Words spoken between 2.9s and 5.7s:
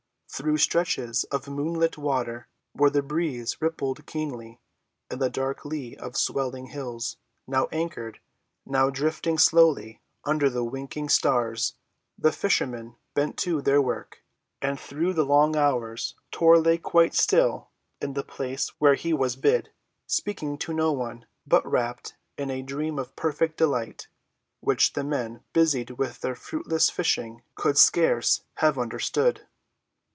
breeze rippled keenly, in the dark